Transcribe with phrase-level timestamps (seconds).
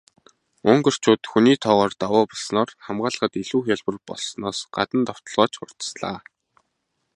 [0.69, 6.17] Унгарчууд хүний тоогоор давуу болсноороо хамгаалахад илүү хялбар болсноос гадна довтолгоо ч хурдаслаа.